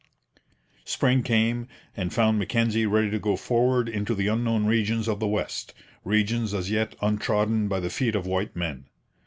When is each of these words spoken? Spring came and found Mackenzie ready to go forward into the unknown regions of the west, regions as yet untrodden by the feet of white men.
Spring 0.83 1.21
came 1.21 1.67
and 1.95 2.11
found 2.11 2.39
Mackenzie 2.39 2.87
ready 2.87 3.11
to 3.11 3.19
go 3.19 3.35
forward 3.35 3.87
into 3.87 4.15
the 4.15 4.25
unknown 4.29 4.65
regions 4.65 5.07
of 5.07 5.19
the 5.19 5.27
west, 5.27 5.75
regions 6.03 6.55
as 6.55 6.71
yet 6.71 6.95
untrodden 7.03 7.67
by 7.67 7.79
the 7.79 7.91
feet 7.91 8.15
of 8.15 8.25
white 8.25 8.55
men. 8.55 8.85